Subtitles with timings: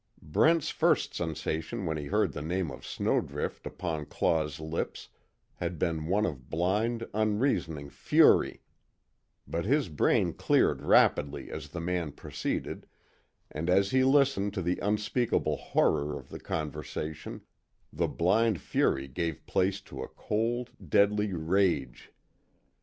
[0.23, 5.09] Brent's first sensation when he heard the name of Snowdrift upon Claw's lips
[5.57, 8.61] had been one of blind, unreasoning fury,
[9.47, 12.87] but his brain cleared rapidly as the man proceeded,
[13.51, 17.41] and as he listened to the unspeakable horror of the conversation,
[17.93, 22.11] the blind fury gave place to a cold, deadly rage.